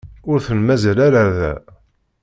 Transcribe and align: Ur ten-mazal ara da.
Ur 0.31 0.39
ten-mazal 0.45 0.97
ara 1.07 1.25
da. 1.39 1.53